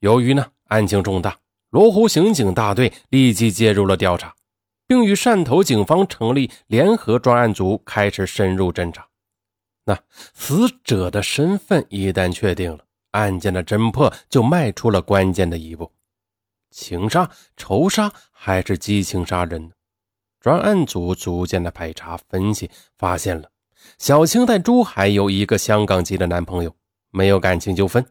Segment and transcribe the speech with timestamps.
[0.00, 1.38] 由于呢案情重大，
[1.70, 4.34] 罗湖刑警大队立即介入了调查，
[4.86, 9.06] 并与汕头警方成立联合专案组，开始深入侦查。
[9.84, 9.98] 那
[10.34, 15.92] 死者的身份一旦确定了，案件的侦破就迈出了关键的一步。
[16.70, 19.70] 情杀、仇杀还是激情杀人呢？
[20.40, 23.50] 专案组逐渐的排查分析，发现了
[23.98, 26.74] 小青在珠海有一个香港籍的男朋友，
[27.10, 28.04] 没有感情纠纷。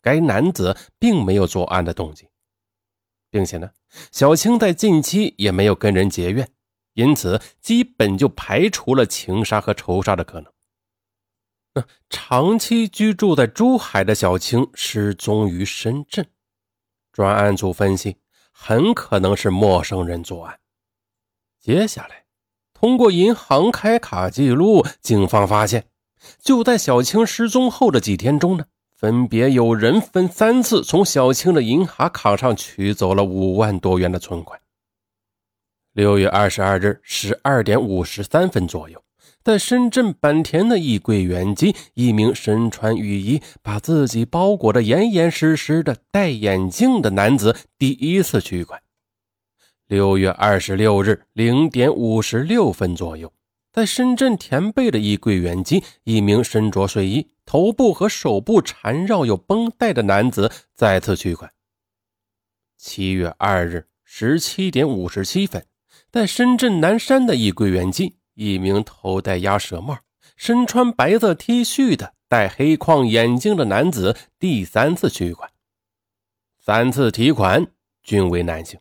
[0.00, 2.28] 该男子并没有作案的动机，
[3.30, 3.70] 并且呢，
[4.10, 6.48] 小青在近期也没有跟人结怨，
[6.94, 10.52] 因此基本就排除了情杀和仇杀的可能。
[11.74, 16.26] 那长期居住在珠海的小青失踪于深圳，
[17.12, 18.16] 专案组分析
[18.50, 20.58] 很可能是陌生人作案。
[21.60, 22.24] 接下来，
[22.72, 25.88] 通过银行开卡记录，警方发现，
[26.40, 28.66] 就在小青失踪后的几天中呢，
[28.98, 34.60] 分别有人分三次从小青的银行卡上取走了五万多元的存款。
[35.92, 39.00] 六月二十二日十二点五十三分左右。
[39.44, 48.82] 在深圳坂田的一柜员机，一名身穿雨衣、把自己包裹得严严实实的、戴眼镜的男子第一次取款。
[49.86, 53.32] 六月二十六日零点五十六分左右，
[53.72, 61.50] 在深圳田贝的一柜员机，一名身着睡衣、头部和手部缠绕有绷带的男子再次取款。
[62.76, 65.64] 七月二日十七点五十七分，
[66.12, 68.18] 在深圳南山的一柜员机。
[68.34, 69.98] 一名头戴鸭舌帽、
[70.36, 75.50] 身穿白色 T 恤的、戴黑框眼镜的男子第三次取款，
[76.60, 77.66] 三次提款
[78.02, 78.78] 均为男性。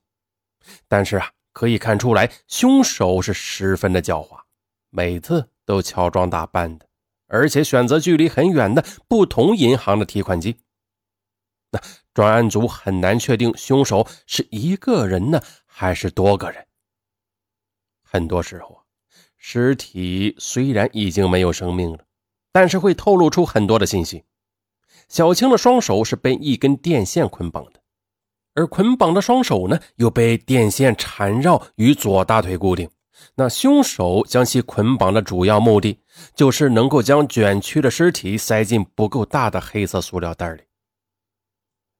[0.89, 4.41] 但是啊，可以看出来，凶手是十分的狡猾，
[4.89, 6.86] 每次都乔装打扮的，
[7.27, 10.57] 而且选择距离很远的不同银行的提款机。
[11.71, 11.79] 那
[12.13, 16.65] 专案组很难确定凶手是一个人呢，还是多个人。
[18.01, 18.83] 很多时候啊。
[19.39, 21.99] 尸体虽然已经没有生命了，
[22.51, 24.25] 但是会透露出很多的信息。
[25.07, 27.79] 小青的双手是被一根电线捆绑的，
[28.55, 32.89] 而捆绑的双手呢，又被电线缠绕与左大腿固定。
[33.35, 35.99] 那凶手将其捆绑的主要目的，
[36.35, 40.61] 就是能够将卷曲的尸体塞进不够大的黑色塑料袋里。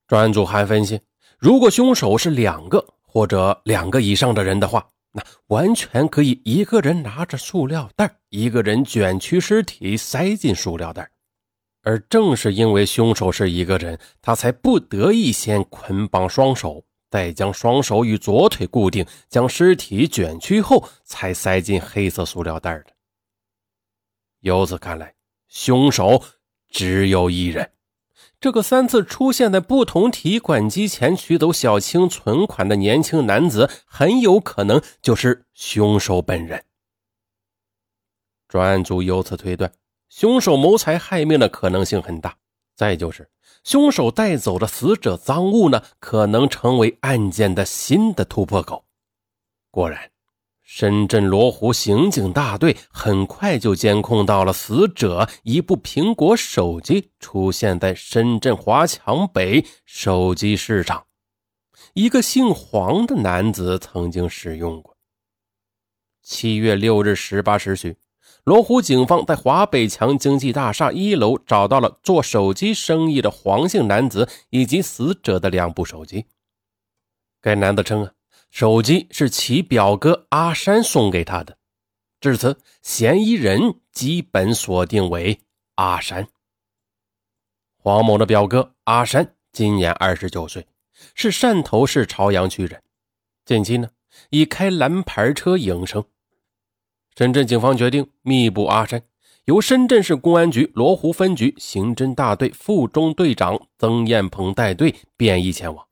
[0.07, 1.01] 专案组还分析，
[1.37, 4.87] 如果凶手是两个或者两个以上的人的话。
[5.13, 11.09] 那完全可以一个人拿着塑料袋，一个人卷曲尸体塞进塑料袋，
[11.81, 22.87] 而正是因为凶手是一个人，他才不得已先捆绑双手，再将双手与左腿固定，将尸体卷曲后才塞进黑色塑料袋的。
[24.41, 25.15] 由此看来，
[25.47, 26.23] 凶手
[26.69, 27.71] 只有一人。
[28.39, 36.63] 这个三次出现在不同提款机前取走小青存款的年轻男子，很有可能就是凶手本人。
[38.47, 39.73] 专案组由此推断，
[40.09, 42.37] 凶手谋财害命的可能性很大。
[42.75, 43.27] 再就是，
[43.67, 48.85] 凶手带走的死者赃物呢，可能成为案件的新的突破口。
[49.69, 50.09] 果然。
[50.69, 61.05] 深圳罗湖刑警大队很快就监控到了死者一部苹果手机出现在深圳华强北手机市场，
[61.93, 64.97] 一个姓黄的男子曾经使用过。
[66.21, 67.95] 七月六日十八时许，
[68.47, 76.27] 罗湖警方在华北强经济大厦一楼找到了做手机生意的黄姓男子以及死者的两部手机。
[77.41, 78.13] 该男子称啊。
[78.49, 81.57] 手机是其表哥阿山送给他的，
[82.21, 85.41] 至此，嫌疑人基本锁定为
[85.75, 86.29] 阿山。
[87.75, 90.65] 黄某的表哥阿山今年二十九岁，
[91.13, 92.81] 是汕头市潮阳区人，
[93.43, 93.89] 近期呢
[94.29, 96.05] 以开蓝牌车营生。
[97.17, 99.01] 深圳警方决定密捕阿山，
[99.45, 105.87] 由深圳市公安局罗湖分局刑侦大队副中队长曾艳鹏带队便衣前往。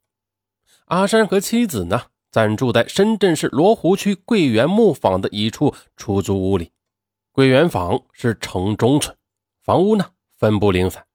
[0.86, 2.04] 阿山和妻子呢？
[2.30, 6.72] 暂住在深圳市罗湖区桂园木坊的一处出租屋里。
[7.32, 9.18] 桂园坊是城中村，
[9.64, 11.08] 房屋呢分布零散，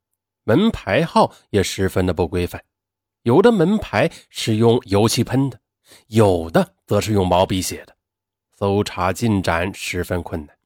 [0.43, 2.61] 门牌号也十分的不规范。
[3.23, 5.61] 有的门牌是用油漆喷的，
[6.09, 7.95] 有的则是用毛笔写的，
[8.61, 10.57] 搜查进展十分困难。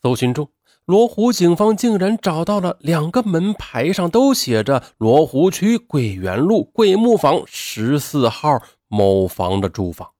[0.00, 0.48] 搜寻中，
[0.84, 8.62] 罗湖警方竟然找到了两个门牌上都写着“罗湖区桂园路桂木坊十四号”。
[8.92, 10.14] 某房的住房，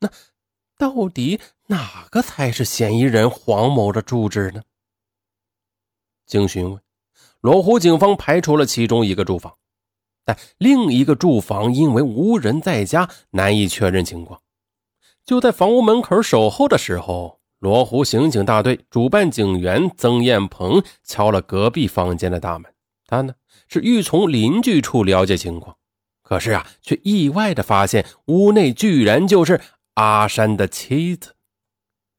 [0.00, 0.10] 那
[0.76, 4.60] 到底哪个才是嫌疑人黄某的住址呢？
[6.26, 6.82] 经询问，
[7.40, 9.56] 罗湖警方排除了其中一个住房，
[10.24, 14.42] 但另一个住房因为无人在家，难以确认情况。
[15.26, 22.72] 就在房屋门口守候的时候，罗湖刑警大队主办警员曾艳鹏敲了隔壁房间的大门。
[23.08, 23.34] 他呢
[23.66, 25.76] 是欲从邻居处了解情况，
[26.22, 29.60] 可是啊，却意外的发现屋内居然就是
[29.94, 31.34] 阿山的妻子。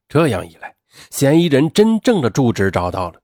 [0.06, 0.76] 这样一来，
[1.10, 3.20] 嫌疑人真正的住址找到了。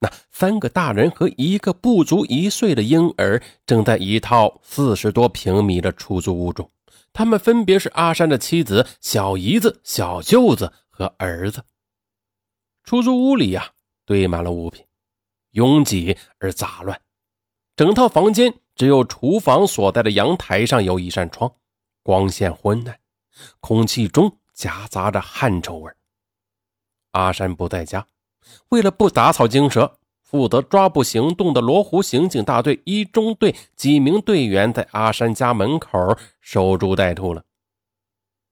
[0.00, 6.70] 那三个大人和一个不足一岁的婴儿正在一套四十多平米的出租屋中，
[7.12, 11.64] 他们分别是阿山的妻子、小姨子、小舅子和儿子。
[12.84, 13.72] 出租屋里呀，
[14.04, 14.84] 堆满了物品，
[15.50, 17.00] 拥挤而杂乱。
[17.76, 21.54] 整套房间只有厨房所在的阳台上有一扇窗，
[22.02, 22.98] 光线昏暗，
[23.60, 25.92] 空气中夹杂着汗臭味。
[27.12, 28.06] 阿山不在家。
[28.70, 30.00] 为了不打草惊蛇，
[30.32, 37.44] 负责抓捕行动的罗湖刑警大队一中队几名队员在阿山家门口守株待兔了。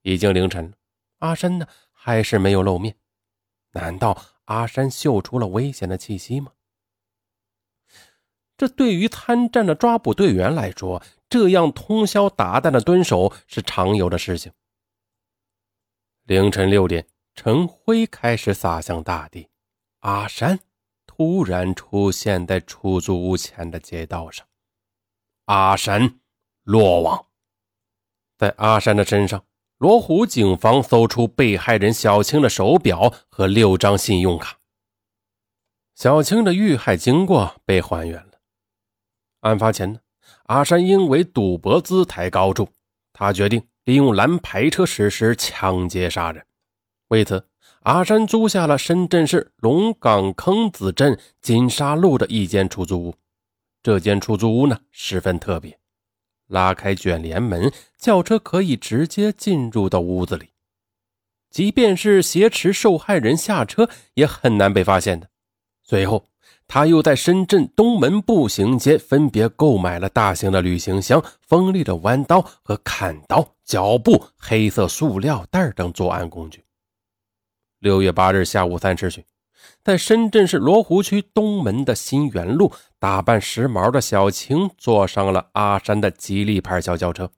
[0.02, 0.74] 已经凌晨，
[1.20, 2.96] 阿山呢还是没有露面？
[3.72, 6.52] 难道阿山嗅出了危险的气息吗？
[8.58, 14.52] 这对于参战的抓捕队员来说，这样通宵达旦的蹲守是常有的事情。
[16.24, 19.48] 凌晨六点，晨辉开始洒向大地。
[20.00, 20.60] 阿山
[21.20, 24.46] 突然出现在出租屋前的街道上，
[25.44, 26.18] 阿山
[26.62, 27.26] 落网。
[28.38, 29.44] 在阿山的身上，
[29.76, 34.60] 罗湖警方搜出被害人小青的手表和六张信用卡。
[35.94, 38.40] 小青的遇害经过被还原了。
[39.40, 40.00] 案发前呢，
[40.44, 42.66] 阿山因为赌博姿态高筑，
[43.12, 46.46] 他决定利用蓝牌车实施抢劫杀人，
[47.08, 47.49] 为此。
[47.80, 53.14] 阿山租下了深圳市龙岗坑子镇金沙路的一间出租屋。
[53.82, 55.78] 这间出租屋呢，十分特别。
[56.46, 60.50] 拉开卷帘门，轿车可以直接进入到屋子里。
[61.50, 65.28] 即便是挟持受害人下车，也很难被发现的。
[65.82, 66.26] 随后，
[66.68, 76.62] 他又在深圳东门步行街分别购买了大型的旅行箱、锋利的弯刀和砍刀、脚布、黑色塑料袋等作案工具。
[77.80, 79.24] 六月八日下午三时许，
[79.82, 87.32] 在深圳市罗湖区东门的新源路，打扮时髦的小青坐上了阿山的吉利牌小轿车，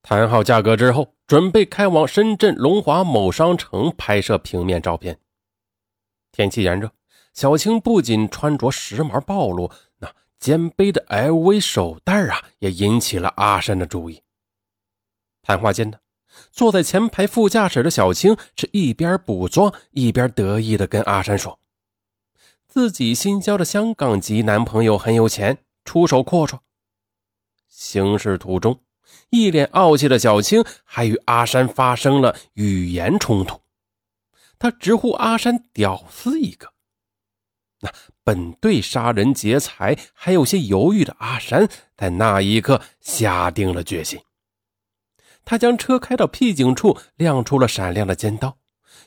[0.00, 5.18] 谈好价格之后，准备开往深圳龙华某商城拍摄平面照片。
[6.30, 6.92] 天气炎热，
[7.32, 14.22] 小青不仅穿着时髦暴露，那肩背的 LV 手袋啊，也引起了阿山的注意。
[15.42, 15.98] 谈话间呢。
[16.50, 21.58] 坐在前排副驾驶的小青是一边补妆一边得意地跟阿山说
[22.66, 26.58] ：“自己新交的香港籍男朋友很有钱，出手阔绰。”
[27.68, 28.80] 行驶途中，
[29.30, 33.60] 一脸傲气的小青还与阿山发生了语言冲突，
[34.58, 36.72] 他直呼阿山“屌丝一个”。
[37.82, 37.92] 那
[38.22, 44.18] 本对杀人劫财还有些犹豫的阿山，在那一刻下定了决心。
[45.44, 48.56] 他将车开到僻静处，亮出了闪亮的尖刀，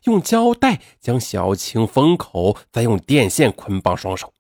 [0.04, 4.34] 用胶带将小青封口，再用电线捆绑双手，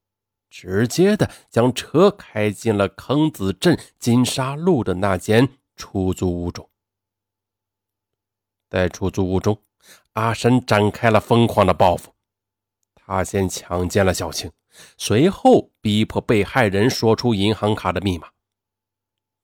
[0.49, 6.69] 直接的将车开进了坑子镇金沙路的那间出租屋中。
[8.69, 9.61] 在出租屋中，
[10.13, 12.13] 阿山展开了疯狂的报复，
[12.93, 14.51] 他先强奸了小青，
[14.97, 18.27] 随后逼迫被害人说出银行卡的密码。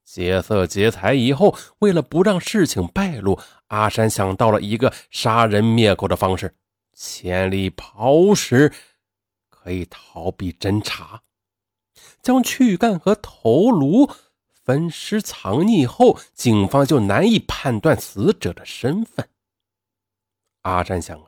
[0.04, 6.54] 劫色劫财以后，为了不让事情败露，阿山想到了一个杀人灭口的方式：
[6.92, 8.72] 千里抛尸，
[9.48, 11.22] 可以逃避侦查。
[12.20, 14.10] 将躯干和头颅
[14.52, 19.28] 分尸藏匿后，警方就难以判断死者的身份。
[20.62, 21.26] 阿山想啊，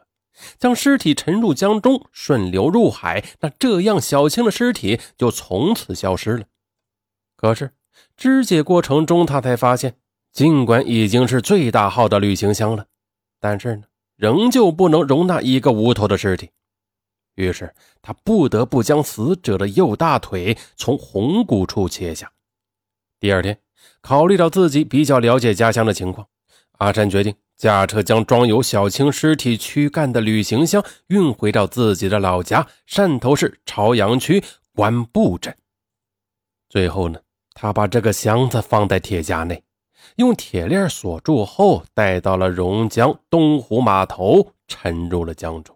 [0.59, 6.47] 将尸体沉入江中，顺流入海，那这样小青的尸体就从此消失了。
[7.37, 7.76] 可是。
[8.17, 9.97] 肢解过程中，他才发现，
[10.33, 12.87] 尽管已经是最大号的旅行箱了，
[13.41, 13.83] 但是呢，
[14.17, 16.51] 仍旧不能容纳一个无头的尸体。
[17.35, 22.33] 于是他不得不将死者的右大腿从红骨处切下。
[23.21, 23.59] 第二天，
[24.01, 26.27] 考虑到自己比较了解家乡的情况，
[26.79, 34.43] 阿山决定驾车将装有小青尸体躯干的旅行箱运回到自己的老家汕头市潮阳区
[34.75, 35.55] 官埠镇。
[36.71, 37.21] 最后呢？
[37.59, 39.65] 他把这个箱子放在铁架内，
[40.17, 45.75] 用铁链锁住后，带到了榕江东湖码头，沉入了江中。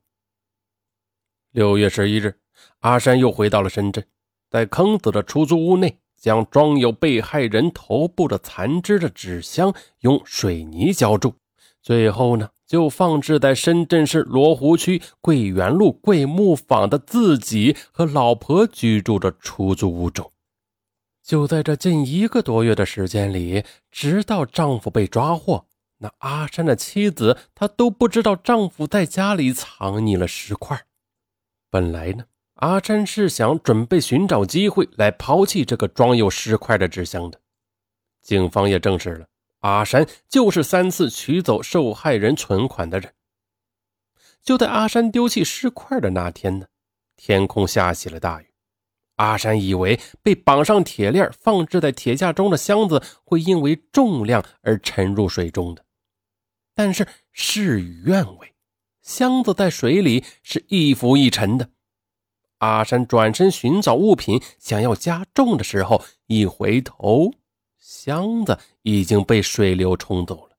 [1.52, 2.38] 六月十一日，
[2.80, 4.04] 阿山又回到了深圳，
[4.50, 11.32] 在坑子的出租屋内将装有被害人头部的残肢的纸箱用水泥浇筑，
[11.80, 20.30] 最后呢，就放置在深圳市罗湖区桂园路桂木坊的自己和老婆居住的出租屋中。
[21.23, 25.67] 就在这近一个多月的时间里，直到丈夫被抓获，
[25.99, 30.87] 那阿山的妻子她都不知道丈夫在家里藏匿了石块。
[31.71, 32.25] 本来呢。
[32.61, 37.41] 阿山是想准备寻找机会来抛弃这个装有尸块的纸箱的。
[38.21, 39.27] 警方也证实了，
[39.61, 43.15] 阿山就是三次取走受害人存款的人。
[44.43, 46.67] 就在阿山丢弃尸块的那天呢，
[47.17, 48.50] 天空下起了大雨。
[49.21, 55.85] 阿山以为被绑上铁链放置在铁架中的箱子会因为重量而沉入水中的，
[56.75, 58.55] 但是事与愿违，
[59.03, 61.69] 箱子在水里是一浮一沉的。
[62.61, 67.31] 阿山转身寻找物品，想要加重的时候，一回头，
[67.79, 70.57] 箱子已经被水流冲走了。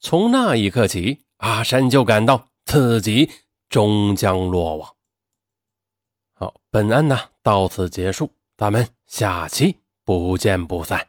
[0.00, 3.30] 从那一刻起，阿山就感到自己
[3.70, 4.97] 终将落网。
[6.38, 11.04] 好，本案呢到此结束，咱们下期不见不散。